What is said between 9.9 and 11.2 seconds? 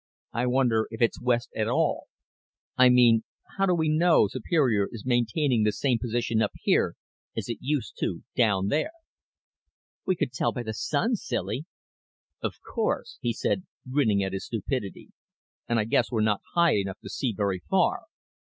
"We could tell by the sun,